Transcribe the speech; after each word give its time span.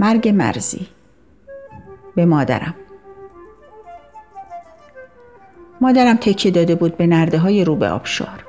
مرگ 0.00 0.28
مرزی. 0.28 0.86
به 2.14 2.24
مادرم. 2.24 2.74
مادرم 5.80 6.16
تکیه 6.16 6.50
داده 6.50 6.74
بود 6.74 6.96
به 6.96 7.06
نرده 7.06 7.38
های 7.38 7.64
رو 7.64 7.76
به 7.76 7.88
آبشار. 7.88 8.44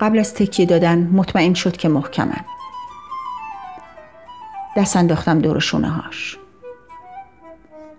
قبل 0.00 0.18
از 0.18 0.34
تکیه 0.34 0.66
دادن 0.66 0.98
مطمئن 1.12 1.54
شد 1.54 1.76
که 1.76 1.88
محکمن. 1.88 2.44
دست 4.76 4.96
انداختم 4.96 5.38
دور 5.38 5.58
شونه 5.58 5.88
هاش 5.88 6.38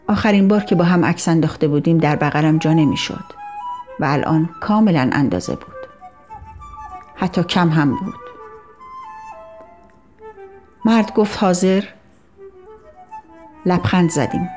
آخرین 0.07 0.47
بار 0.47 0.59
که 0.59 0.75
با 0.75 0.83
هم 0.83 1.05
عکس 1.05 1.27
انداخته 1.27 1.67
بودیم 1.67 1.97
در 1.97 2.15
بغلم 2.15 2.57
جا 2.57 2.73
نمی‌شد 2.73 3.25
و 3.99 4.05
الان 4.05 4.49
کاملا 4.61 5.09
اندازه 5.13 5.55
بود. 5.55 5.73
حتی 7.15 7.43
کم 7.43 7.69
هم 7.69 7.89
بود. 7.95 8.22
مرد 10.85 11.13
گفت 11.13 11.37
حاضر. 11.37 11.83
لبخند 13.65 14.09
زدیم. 14.09 14.49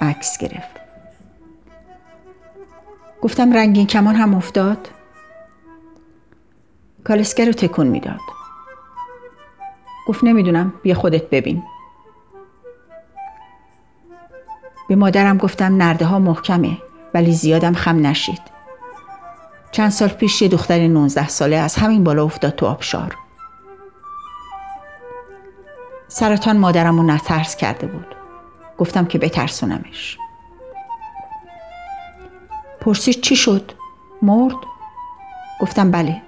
عکس 0.00 0.38
گرفت. 0.38 0.80
گفتم 3.22 3.52
رنگین 3.52 3.86
کمان 3.86 4.14
هم 4.14 4.34
افتاد. 4.34 4.88
کالسکر 7.04 7.44
رو 7.44 7.52
تکون 7.52 7.86
می‌داد. 7.86 8.20
گفت 10.08 10.24
نمی‌دونم 10.24 10.72
بیا 10.82 10.94
خودت 10.94 11.30
ببین. 11.30 11.62
به 14.88 14.96
مادرم 14.96 15.36
گفتم 15.38 15.82
نرده 15.82 16.04
ها 16.04 16.18
محکمه 16.18 16.78
ولی 17.14 17.32
زیادم 17.32 17.74
خم 17.74 18.06
نشید. 18.06 18.42
چند 19.70 19.90
سال 19.90 20.08
پیش 20.08 20.42
یه 20.42 20.48
دختر 20.48 20.86
19 20.86 21.28
ساله 21.28 21.56
از 21.56 21.76
همین 21.76 22.04
بالا 22.04 22.24
افتاد 22.24 22.54
تو 22.54 22.66
آبشار. 22.66 23.16
سرطان 26.08 26.56
مادرم 26.56 27.10
نترس 27.10 27.56
کرده 27.56 27.86
بود. 27.86 28.14
گفتم 28.78 29.04
که 29.04 29.18
بترسونمش. 29.18 30.18
پرسید 32.80 33.20
چی 33.20 33.36
شد؟ 33.36 33.72
مرد؟ 34.22 34.56
گفتم 35.60 35.90
بله. 35.90 36.22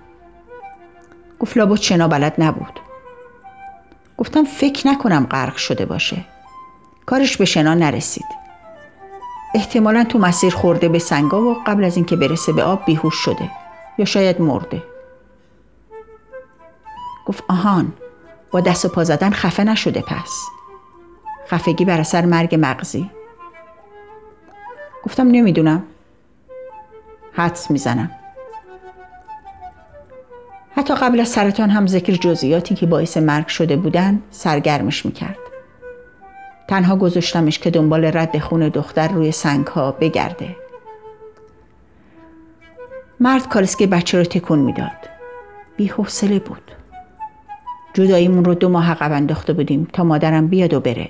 گفت 1.41 1.57
لابد 1.57 1.81
شنا 1.81 2.09
بلد 2.09 2.35
نبود. 2.39 2.81
گفتم 4.17 4.45
فکر 4.45 4.89
نکنم 4.89 5.27
غرق 5.31 5.57
شده 5.57 5.87
باشه. 5.87 6.25
کارش 7.07 7.37
به 7.37 7.45
شنا 7.45 7.75
نرسید. 7.75 8.27
احتمالا 9.55 10.05
تو 10.05 10.19
مسیر 10.19 10.55
خورده 10.55 10.89
به 10.89 10.99
سنگا 10.99 11.43
و 11.43 11.57
قبل 11.67 11.85
از 11.85 11.97
اینکه 11.97 12.17
برسه 12.17 12.53
به 12.53 12.63
آب 12.63 12.85
بیهوش 12.85 13.15
شده. 13.15 13.51
یا 13.99 14.05
شاید 14.05 14.41
مرده. 14.41 14.83
گفت 17.27 17.45
آهان. 17.49 17.93
با 18.51 18.61
دست 18.61 18.85
و 18.85 18.89
پا 18.89 19.05
زدن 19.05 19.31
خفه 19.31 19.65
نشده 19.65 20.01
پس. 20.01 20.45
خفگی 21.49 21.85
بر 21.85 22.01
اثر 22.01 22.27
مرگ 22.27 22.57
مغزی. 22.61 23.11
گفتم 25.03 25.29
نمی‌دونم. 25.29 25.83
حدس 27.33 27.71
می‌زنم. 27.71 28.11
حتی 30.77 30.95
قبل 30.95 31.21
از 31.21 31.29
سرطان 31.29 31.71
هم 31.71 31.87
ذکر 31.87 32.13
جزئیاتی 32.13 32.75
که 32.75 32.87
باعث 32.87 33.17
مرگ 33.17 33.47
شده 33.47 33.77
بودن 33.77 34.23
سرگرمش 34.31 35.07
می‌کرد. 35.07 35.39
تنها 36.69 36.97
گذاشتمش 36.97 37.59
که 37.59 37.71
دنبال 37.71 38.05
رد 38.05 38.39
خون 38.39 38.69
دختر 38.69 39.09
روی 39.09 39.33
سنگ 39.33 39.67
ها 39.67 39.93
بگرده. 39.93 40.57
مرد 43.21 43.49
کالسکه 43.49 43.87
بچه 43.87 44.19
رو 44.19 44.25
تکون 44.25 44.59
می‌داد. 44.59 45.09
بی 45.77 45.87
حوصله 45.87 46.39
بود. 46.39 46.78
جداییمون 47.95 48.45
رو 48.45 48.55
دو 48.55 48.69
ماه 48.69 48.91
عقب 48.91 49.13
انداخته 49.13 49.53
بودیم 49.53 49.89
تا 49.93 50.05
مادرم 50.05 50.47
بیاد 50.47 50.75
و 50.75 50.81
بره. 50.81 51.09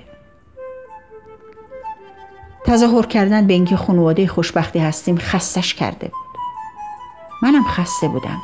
تظاهر 2.65 3.05
کردن 3.05 3.47
به 3.47 3.53
اینکه 3.53 3.75
خانواده 3.75 4.27
خوشبختی 4.27 4.79
هستیم 4.79 5.17
خستش 5.17 5.73
کرده 5.73 6.07
بود. 6.07 6.39
منم 7.43 7.63
خسته 7.63 8.07
بودم. 8.07 8.41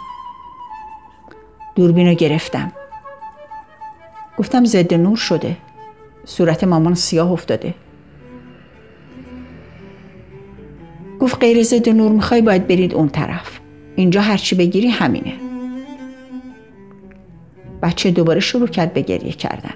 دوربین 1.76 2.08
رو 2.08 2.14
گرفتم. 2.14 2.72
گفتم 4.38 4.66
ضد 4.66 4.94
نور 4.94 5.18
شده. 5.18 5.58
صورت 6.26 6.64
مامان 6.64 6.96
سیاه 6.96 7.32
افتاده. 7.32 7.74
گفت 11.20 11.40
غیر 11.40 11.64
ضد 11.64 11.90
نور 11.90 12.12
می‌خوای 12.12 12.42
باید 12.42 12.68
برید 12.68 12.94
اون 12.94 13.10
طرف. 13.10 13.60
اینجا 13.96 14.22
هرچی 14.22 14.56
بگیری 14.56 14.88
همینه. 14.88 15.45
بچه 17.86 18.12
دوباره 18.12 18.40
شروع 18.40 18.68
کرد 18.68 18.94
به 18.94 19.02
گریه 19.02 19.32
کردن. 19.32 19.74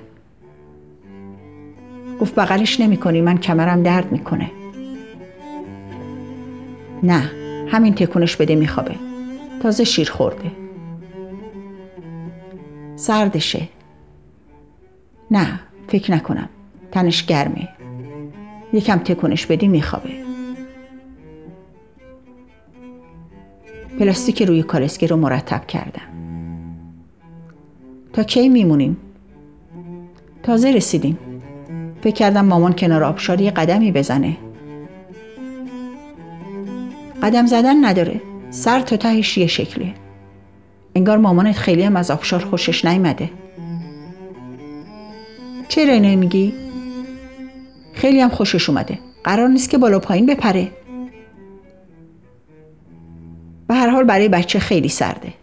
گفت 2.22 2.36
بغلش 2.36 2.80
نمی 2.80 2.98
کنی 2.98 3.22
من 3.22 3.38
کمرم 3.38 3.84
درد 3.84 4.12
می‌کنه. 4.12 4.52
نه 7.04 7.32
همین 7.68 7.94
تکونش 7.96 8.36
بده 8.36 8.56
میخوابه. 8.56 8.96
تازه 9.64 9.84
شیر 9.84 10.12
خورده. 10.12 10.52
سردشه. 12.96 13.68
نه 15.32 15.60
فکر 15.88 16.12
نکنم. 16.12 16.50
تنش 16.92 17.26
گرمه. 17.26 17.70
یکم 18.74 18.98
تکونش 18.98 19.46
بدی 19.46 19.68
میخوابه. 19.68 20.10
پلاستیک 24.00 24.42
روی 24.44 24.64
کالسکی 24.64 25.08
رو 25.08 25.16
مرتب 25.16 25.68
کردم. 25.68 26.19
تا 28.14 28.24
کی 28.24 28.50
میمونیم؟ 28.50 28.98
تازه 30.44 30.72
رسیدیم. 30.72 31.20
فکر 32.02 32.16
کردم 32.16 32.46
مامان 32.46 32.74
کنار 32.74 33.04
آبشار 33.04 33.42
یه 33.42 33.52
قدمی 33.52 33.92
بزنه. 33.92 34.38
قدم 37.24 37.46
زدن 37.46 37.86
نداره. 37.86 38.22
سر 38.50 38.80
تا 38.80 38.98
تهش 38.98 39.38
یه 39.38 39.48
شکله. 39.48 39.94
انگار 40.96 41.18
مامانت 41.18 41.56
خیلی 41.56 41.84
هم 41.84 41.96
از 41.96 42.12
آبشار 42.12 42.40
خوشش 42.40 42.86
نیمده 42.86 43.30
چرا 45.68 45.94
اینو 45.94 46.20
میگی؟ 46.20 46.54
خیلی 47.94 48.22
هم 48.22 48.30
خوشش 48.30 48.70
اومده. 48.70 49.00
قرار 49.24 49.48
نیست 49.48 49.70
که 49.70 49.78
بالا 49.78 50.00
پایین 50.00 50.26
بپره. 50.26 50.72
به 53.68 53.76
هر 53.76 53.90
حال 53.90 54.04
برای 54.04 54.30
بچه 54.30 54.60
خیلی 54.60 54.90
سرده. 54.90 55.34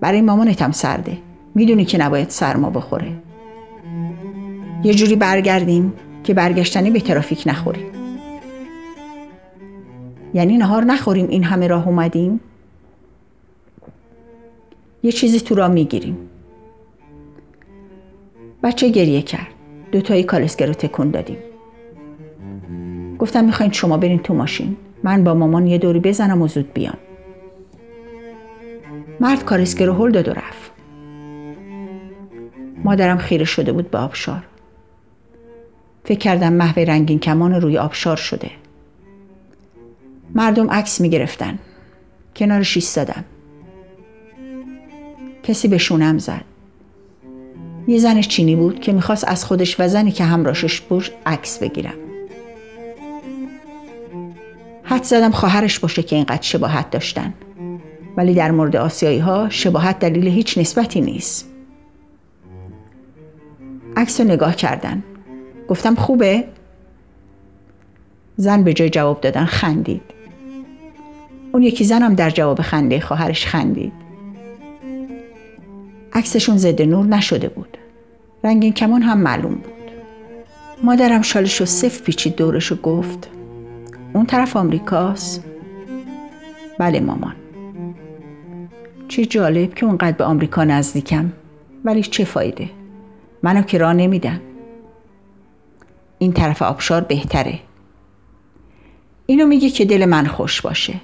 برای 0.00 0.20
مامانت 0.20 0.62
هم 0.62 0.72
سرده. 0.72 1.18
می‌دونی 1.54 1.84
که 1.84 1.98
نباید 1.98 2.30
سرما 2.30 2.70
بخوره. 2.70 3.12
یه 4.84 4.94
جوری 4.94 5.16
برگردیم 5.16 5.92
که 6.24 6.34
برگشتنی 6.34 6.90
به 6.90 7.00
ترافیک 7.00 7.42
نخوریم. 7.46 7.86
یعنی 10.34 10.56
نهار 10.56 10.84
نخوریم 10.84 11.28
این 11.28 11.44
همه 11.44 11.66
راه 11.66 11.88
اومدیم. 11.88 12.40
یه 15.02 15.12
چیزی 15.12 15.40
تو 15.40 15.54
را 15.54 15.68
می‌گیریم. 15.68 16.18
بچه 18.62 18.88
گریه 18.88 19.22
کرد. 19.22 19.46
دوتایی 19.92 20.22
کالسکه 20.22 20.66
رو 20.66 20.72
تکون 20.72 21.10
دادیم. 21.10 21.38
گفتم 23.18 23.44
می‌خواین 23.44 23.72
شما 23.72 23.96
برین 23.96 24.18
تو 24.18 24.34
ماشین. 24.34 24.76
من 25.02 25.24
با 25.24 25.34
مامان 25.34 25.66
یه 25.66 25.78
دوری 25.78 26.00
بزنم 26.00 26.42
و 26.42 26.48
زود 26.48 26.72
بیام. 26.72 26.96
مرد 29.20 29.44
کالسکه 29.44 29.86
رو 29.86 29.92
هل 29.92 30.10
داد 30.10 30.28
و 30.28 30.32
رفت. 30.32 30.73
مادرم 32.84 33.18
خیره 33.18 33.44
شده 33.44 33.72
بود 33.72 33.90
به 33.90 33.98
آبشار. 33.98 34.42
فکر 36.04 36.18
کردم 36.18 36.52
محو 36.52 36.80
رنگین 36.80 37.18
کمان 37.18 37.54
روی 37.54 37.78
آبشار 37.78 38.16
شده. 38.16 38.50
مردم 40.34 40.70
عکس 40.70 41.00
می 41.00 41.10
گرفتن. 41.10 41.58
کنارش 42.36 42.76
ایستادم 42.76 43.24
کسی 45.42 45.68
به 45.68 45.78
شونم 45.78 46.18
زد. 46.18 46.44
یه 47.88 47.98
زن 47.98 48.20
چینی 48.20 48.56
بود 48.56 48.80
که 48.80 48.92
می‌خواست 48.92 49.28
از 49.28 49.44
خودش 49.44 49.80
و 49.80 49.88
زنی 49.88 50.10
که 50.10 50.24
همراهش 50.24 50.80
بود 50.80 51.10
عکس 51.26 51.58
بگیرم. 51.58 51.94
حد 54.82 55.02
زدم 55.02 55.30
خواهرش 55.30 55.78
باشه 55.78 56.02
که 56.02 56.16
اینقدر 56.16 56.42
شباهت 56.42 56.90
داشتن. 56.90 57.34
ولی 58.16 58.34
در 58.34 58.50
مورد 58.50 58.76
آسیایی 58.76 59.18
ها 59.18 59.48
شباهت 59.50 59.98
دلیل 59.98 60.28
هیچ 60.28 60.58
نسبتی 60.58 61.00
نیست. 61.00 61.53
عکس 63.96 64.20
رو 64.20 64.26
نگاه 64.26 64.56
کردن. 64.56 65.02
گفتم 65.68 65.94
خوبه؟ 65.94 66.44
زن 68.36 68.62
به 68.62 68.72
جای 68.72 68.90
جواب 68.90 69.20
دادن 69.20 69.44
خندید. 69.44 70.02
اون 71.52 71.62
یکی 71.62 71.84
زنم 71.84 72.14
در 72.14 72.30
جواب 72.30 72.60
خنده 72.60 73.00
خواهرش 73.00 73.46
خندید. 73.46 73.92
عکسشون 76.12 76.56
ضد 76.56 76.82
نور 76.82 77.06
نشده 77.06 77.48
بود. 77.48 77.78
رنگین 78.44 78.72
کمان 78.72 79.02
هم 79.02 79.18
معلوم 79.18 79.54
بود. 79.54 79.90
مادرم 80.82 81.22
شالش 81.22 81.60
رو 81.60 81.66
صف 81.66 82.02
پیچید 82.02 82.36
دورش 82.36 82.72
و 82.72 82.76
گفت 82.76 83.30
اون 84.12 84.26
طرف 84.26 84.56
آمریکاست؟ 84.56 85.44
بله 86.78 87.00
مامان. 87.00 87.34
چه 89.08 89.26
جالب 89.26 89.74
که 89.74 89.86
اونقدر 89.86 90.16
به 90.16 90.24
آمریکا 90.24 90.64
نزدیکم. 90.64 91.32
ولی 91.84 92.02
چه 92.02 92.24
فایده؟ 92.24 92.70
منو 93.44 93.62
که 93.62 93.78
راه 93.78 93.92
نمیدن 93.92 94.40
این 96.18 96.32
طرف 96.32 96.62
آبشار 96.62 97.00
بهتره. 97.00 97.58
اینو 99.26 99.46
میگه 99.46 99.70
که 99.70 99.84
دل 99.84 100.04
من 100.04 100.26
خوش 100.26 100.60
باشه. 100.60 100.94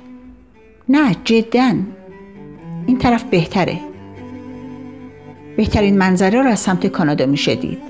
نه 0.88 1.16
جدا. 1.24 1.74
این 2.86 2.98
طرف 2.98 3.24
بهتره. 3.24 3.78
بهترین 5.56 5.98
منظره 5.98 6.42
رو 6.42 6.48
از 6.48 6.60
سمت 6.60 6.86
کانادا 6.86 7.26
میشه 7.26 7.54
دید. 7.54 7.82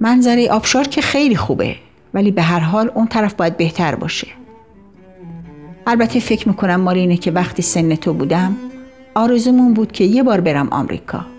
منظره 0.00 0.48
آبشار 0.50 0.84
که 0.84 1.00
خیلی 1.00 1.36
خوبه 1.36 1.76
ولی 2.14 2.30
به 2.30 2.42
هر 2.42 2.60
حال 2.60 2.90
اون 2.94 3.06
طرف 3.06 3.34
باید 3.34 3.56
بهتر 3.56 3.94
باشه. 3.94 4.28
البته 5.86 6.20
فکر 6.20 6.48
می‌کنم 6.48 6.80
مال 6.80 6.96
اینه 6.96 7.16
که 7.16 7.30
وقتی 7.30 7.62
سن 7.62 7.94
تو 7.94 8.12
بودم 8.12 8.56
آرزومون 9.14 9.74
بود 9.74 9.92
که 9.92 10.04
یه 10.04 10.22
بار 10.22 10.40
برم 10.40 10.68
آمریکا. 10.68 11.35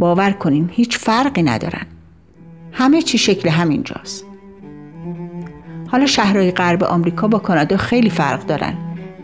باور 0.00 0.30
کنین 0.30 0.70
هیچ 0.72 0.98
فرقی 0.98 1.42
ندارن. 1.42 1.86
همه 2.72 3.02
چی 3.02 3.18
شکل 3.18 3.48
همینجاست 3.48 4.24
حالا 5.88 6.06
شهرهای 6.06 6.50
غرب 6.50 6.84
آمریکا 6.84 7.28
با 7.28 7.38
کانادا 7.38 7.76
خیلی 7.76 8.10
فرق 8.10 8.46
دارن 8.46 8.74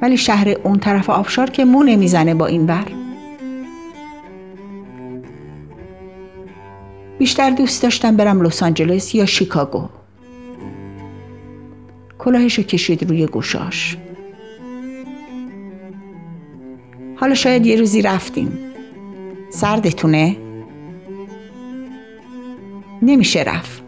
ولی 0.02 0.16
شهر 0.16 0.48
اون 0.48 0.78
طرف 0.78 1.10
آبشار 1.10 1.50
که 1.50 1.64
مو 1.64 1.82
نمی‌زنه 1.82 2.34
با 2.34 2.46
این 2.46 2.66
بر 2.66 2.84
بیشتر 7.18 7.50
دوست 7.50 7.82
داشتم 7.82 8.16
برم 8.16 8.42
لس 8.42 8.62
آنجلس 8.62 9.14
یا 9.14 9.26
شیکاگو. 9.26 9.88
کلاهشو 12.18 12.62
کشید 12.62 13.08
روی 13.08 13.26
گوشاش. 13.26 13.96
حالا 17.16 17.34
شاید 17.34 17.66
یه 17.66 17.76
روزی 17.76 18.02
رفتیم. 18.02 18.58
سردتونه؟ 19.50 20.45
نمیشه 23.06 23.42
رفت. 23.42 23.82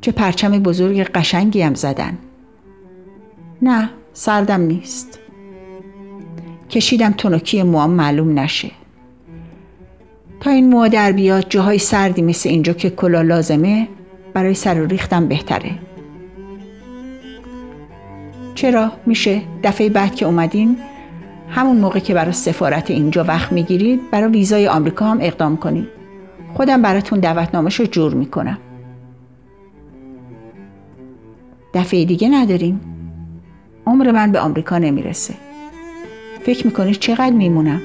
چه 0.00 0.12
پرچم 0.12 0.50
بزرگ 0.50 1.02
قشنگی 1.02 1.62
هم 1.62 1.74
زدن. 1.74 2.18
نه 3.62 3.90
سردم 4.12 4.60
نیست. 4.60 5.18
کشیدم 6.70 7.12
تونوکی 7.12 7.62
موام 7.62 7.90
معلوم 7.90 8.38
نشه. 8.38 8.70
تا 10.40 10.50
این 10.50 10.70
موها 10.70 10.88
در 10.88 11.12
بیاد 11.12 11.46
جاهای 11.48 11.78
سردی 11.78 12.22
مثل 12.22 12.48
اینجا 12.48 12.72
که 12.72 12.90
کلا 12.90 13.22
لازمه 13.22 13.88
برای 14.34 14.54
سر 14.54 14.82
و 14.82 14.86
ریختم 14.86 15.28
بهتره. 15.28 15.70
چرا؟ 18.54 18.92
میشه. 19.06 19.42
دفعه 19.62 19.88
بعد 19.88 20.14
که 20.14 20.26
اومدین 20.26 20.76
همون 21.48 21.76
موقع 21.76 21.98
که 21.98 22.14
برای 22.14 22.32
سفارت 22.32 22.90
اینجا 22.90 23.24
وقت 23.24 23.52
می‌گیرید 23.52 24.10
برای 24.10 24.32
ویزای 24.32 24.68
آمریکا 24.68 25.06
هم 25.06 25.18
اقدام 25.20 25.56
کنید. 25.56 26.01
خودم 26.54 26.82
براتون 26.82 27.20
دعوتنامش 27.20 27.80
رو 27.80 27.86
جور 27.86 28.14
می‌کنم. 28.14 28.58
دفعه 31.74 32.04
دیگه 32.04 32.28
نداریم. 32.28 32.80
عمر 33.86 34.10
من 34.10 34.32
به 34.32 34.40
آمریکا 34.40 34.78
نمی‌رسه. 34.78 35.34
فکر 36.42 36.66
می‌کنید 36.66 36.98
چقدر 36.98 37.30
میمونم؟ 37.30 37.80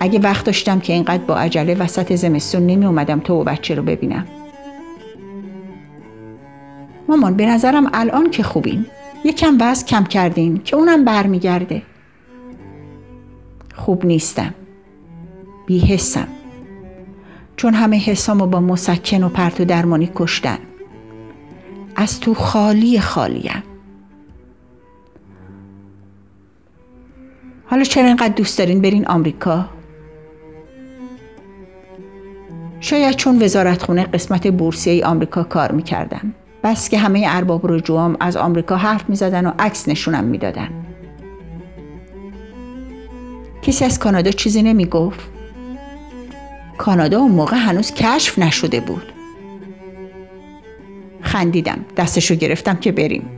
اگه 0.00 0.18
وقت 0.18 0.46
داشتم 0.46 0.80
که 0.80 0.92
اینقدر 0.92 1.22
با 1.24 1.36
عجله 1.36 1.74
وسط 1.74 2.14
زمستون 2.14 2.66
نمی 2.66 2.86
اومدم 2.86 3.20
تو 3.20 3.34
و 3.34 3.44
بچه 3.44 3.74
رو 3.74 3.82
ببینم. 3.82 4.26
مامان 7.08 7.34
به 7.34 7.46
نظرم 7.46 7.90
الان 7.94 8.30
که 8.30 8.42
خوبیم. 8.42 8.86
یکم 9.24 9.56
وزن 9.60 9.86
کم 9.86 10.04
کردین 10.04 10.62
که 10.64 10.76
اونم 10.76 11.04
برمیگرده. 11.04 11.82
خوب 13.74 14.06
نیستم. 14.06 14.54
بیحسم. 15.66 16.28
چون 17.56 17.74
همه 17.74 17.98
حسامو 17.98 18.46
با 18.46 18.60
مسکن 18.60 19.22
و 19.22 19.28
پرت 19.28 19.60
و 19.60 19.64
درمانی 19.64 20.10
کشتن. 20.14 20.58
از 21.96 22.20
تو 22.20 22.34
خالی 22.34 23.00
خالیم. 23.00 23.62
حالا 27.66 27.84
چرا 27.84 28.06
اینقدر 28.06 28.34
دوست 28.34 28.58
دارین 28.58 28.80
برین 28.80 29.06
آمریکا؟ 29.06 29.68
شاید 32.80 33.16
چون 33.16 33.42
وزارتخونه 33.42 34.04
قسمت 34.04 34.46
بورسیه 34.46 35.06
آمریکا 35.06 35.42
کار 35.42 35.72
می‌کردم 35.72 36.34
بس 36.64 36.88
که 36.88 36.98
همه 36.98 37.24
ارباب 37.28 37.72
رجوعام 37.72 38.16
از 38.20 38.36
آمریکا 38.36 38.76
حرف 38.76 39.08
می‌زدن 39.08 39.46
و 39.46 39.52
عکس 39.58 39.88
نشونم 39.88 40.24
می‌دادن. 40.24 40.68
کسی 43.62 43.84
از 43.84 43.98
کانادا 43.98 44.30
چیزی 44.30 44.62
نمی‌گفت؟ 44.62 45.35
کانادا 46.78 47.18
اون 47.18 47.32
موقع 47.32 47.56
هنوز 47.56 47.92
کشف 47.94 48.38
نشده 48.38 48.80
بود. 48.80 49.12
خندیدم 51.20 51.84
دستشو 51.96 52.34
گرفتم 52.34 52.76
که 52.76 52.92
بریم. 52.92 53.30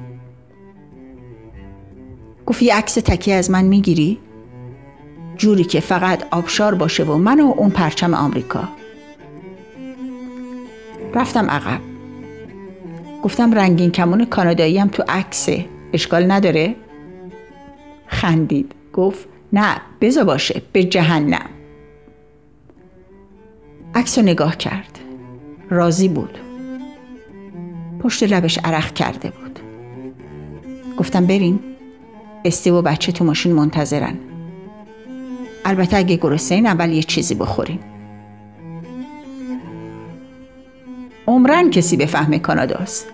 گفت 2.47 2.62
یه 2.62 2.75
عکس 2.75 2.95
تکی 2.95 3.33
از 3.33 3.50
من 3.50 3.64
می‌گیری؟ 3.64 4.18
جوری 5.37 5.64
که 5.64 5.80
فقط 5.80 6.25
آبشار 6.30 6.75
باشه 6.75 7.04
و 7.04 7.16
من 7.16 7.40
و 7.40 7.54
اون 7.57 7.71
پرچم 7.71 8.14
آمریکا. 8.14 8.68
رفتم 11.14 11.50
عقب. 11.50 11.80
گفتم 13.23 13.52
رنگین 13.52 13.90
کمون 13.90 14.25
کانادایی 14.25 14.78
هم 14.78 14.88
تو 14.88 15.04
عکسه. 15.09 15.64
اشکال 15.92 16.30
نداره؟ 16.30 16.76
خندید. 18.07 18.75
گفت 18.92 19.28
نه 19.52 19.76
بزا 20.00 20.25
باشه 20.25 20.62
به 20.73 20.85
جهنم. 20.85 21.50
عکس 23.99 24.19
نگاه 24.19 24.57
کرد. 24.57 24.99
راضی 25.71 26.09
بود. 26.09 26.38
پشت 28.00 28.23
لبش 28.23 28.59
عرق 28.59 28.95
کرده 28.95 29.31
بود. 29.31 29.59
گفتم 30.97 31.26
بریم. 31.26 31.61
استی 32.45 32.71
و 32.71 32.83
بچه 32.83 33.12
تو 33.12 33.25
ماشین 33.25 33.52
منتظرن. 33.52 34.14
البته 35.64 35.97
اگه 35.97 36.17
گرسنه 36.17 36.57
این 36.57 36.67
اول 36.67 36.93
یه 36.93 37.02
چیزی 37.02 37.35
بخوریم. 37.35 37.81
عمرن 41.26 41.71
کسی 41.71 41.97
به 41.97 42.07
فهم 42.07 42.38
کاناداست. 42.38 43.07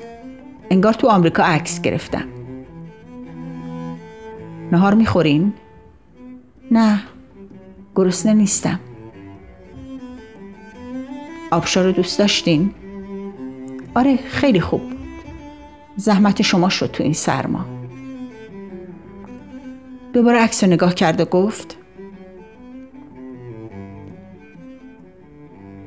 انگار 0.70 0.92
تو 0.92 1.08
آمریکا 1.08 1.42
عکس 1.42 1.80
گرفتم 1.80 2.24
نهار 4.72 4.94
می‌خورین؟ 4.94 5.52
نه. 6.70 7.02
گرسنه 7.94 8.34
نیستم. 8.34 8.80
آبشار 11.54 11.84
رو 11.84 11.92
دوست 11.92 12.18
داشتین؟ 12.18 12.70
آره 13.94 14.16
خیلی 14.16 14.60
خوب. 14.60 14.80
زحمت 15.96 16.42
شما 16.42 16.68
شد 16.68 16.90
تو 16.90 17.02
این 17.02 17.12
سرما. 17.12 17.64
دوباره 20.12 20.38
عکس 20.38 20.64
رو 20.64 20.70
نگاه 20.70 20.94
کرد 20.94 21.20
و 21.20 21.24
گفت 21.24 21.76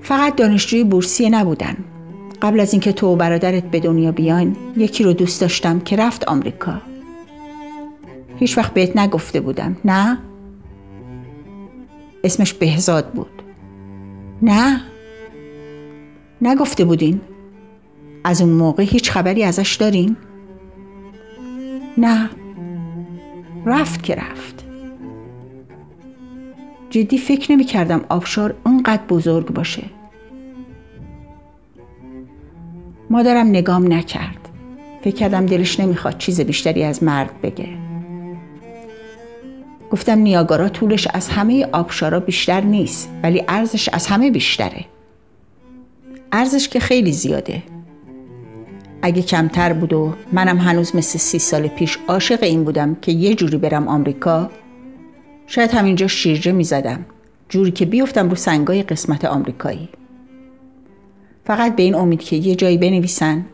فقط 0.01 0.36
دانشجوی 0.36 0.83
بورسیه 0.83 1.29
نبودن. 1.29 1.77
قبل 2.41 2.59
از 2.59 2.74
اینکه 2.74 2.91
تو 2.91 3.07
و 3.07 3.15
برادرت 3.15 3.63
به 3.63 3.79
دنیا 3.79 4.12
بیاین 4.12 4.55
یکی 4.77 5.03
رو 5.03 5.13
دوست 5.13 5.41
داشتم 5.41 5.79
که 5.79 5.95
رفت 5.95 6.24
آمریکا. 6.24 6.81
هیچ 8.39 8.57
وقت 8.57 8.74
بهت 8.74 8.97
نگفته 8.97 9.39
بودم. 9.39 9.77
نه؟ 9.86 10.17
اسمش 12.24 12.53
بهزاد 12.53 13.12
بود. 13.12 13.43
نه؟ 14.41 14.81
نگفته 16.41 16.86
بودین؟ 16.86 17.22
از 18.24 18.41
اون 18.41 18.51
موقع 18.51 18.84
هیچ 18.84 19.12
خبری 19.12 19.44
ازش 19.44 19.75
دارین؟ 19.75 20.17
نه. 21.98 22.29
رفت 23.65 24.03
که 24.03 24.15
رفت. 24.15 24.65
جدی 26.89 27.17
فکر 27.17 27.51
نمی 27.51 27.63
کردم 27.63 28.06
آبشار 28.10 28.56
اونقدر 28.65 29.03
بزرگ 29.10 29.48
باشه. 29.48 29.84
مادرم 33.10 33.48
نگام 33.48 33.94
نکرد. 33.94 34.50
فکر 35.01 35.15
کردم 35.15 35.46
دلش 35.46 35.79
نمی‌خواد 35.79 36.17
چیز 36.17 36.41
بیشتری 36.41 36.84
از 36.84 37.03
مرد 37.03 37.41
بگه. 37.41 37.70
گفتم 39.91 40.17
نیاگارا 40.20 40.70
طولش 40.70 41.08
از 41.13 41.29
همه 41.29 41.67
آبشارا 41.72 42.20
بیشتر 42.20 42.62
نیست 42.62 43.10
ولی 43.24 43.44
ارزش 43.48 43.89
از 43.89 44.08
همه 44.08 44.32
بیشتره. 44.32 44.86
ارزش 46.31 46.69
که 46.69 46.79
خیلی 46.79 47.12
زیاده. 47.12 47.63
اگه 49.01 49.22
کمتر 49.22 49.74
بود 49.74 49.93
و 49.93 50.13
منم 50.31 50.57
هنوز 50.57 50.96
مثل 50.96 51.19
سی 51.19 51.39
سال 51.39 51.67
پیش 51.67 51.98
عاشق 52.07 52.43
این 52.43 52.63
بودم 52.63 52.96
که 52.96 53.12
یه 53.12 53.36
جوری 53.36 53.57
برم 53.57 53.88
آمریکا 53.88 54.50
شاید 55.48 55.72
همینجا 55.72 56.07
شیرجه 56.07 56.51
می 56.51 56.63
زدم 56.63 57.05
جوری 57.50 57.72
که 57.72 57.86
بیفتم 57.86 58.29
رو 58.29 58.36
سنگای 58.36 58.84
قسمت 58.84 59.25
آمریکایی. 59.25 59.89
فقط 61.46 61.75
به 61.75 61.84
این 61.84 61.96
امید 61.96 62.19
که 62.19 62.36
یه 62.36 62.55
جایی 62.55 62.77
بنویسن. 62.77 63.46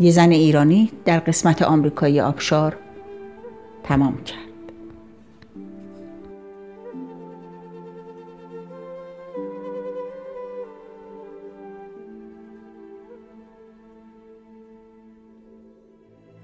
یه 0.00 0.10
زن 0.10 0.30
ایرانی 0.30 0.90
در 1.04 1.18
قسمت 1.18 1.62
آمریکایی 1.62 2.20
آبشار 2.20 2.76
تمام 3.84 4.24
کرد. 4.24 4.49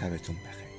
شبتون 0.00 0.36
بخیر. 0.36 0.69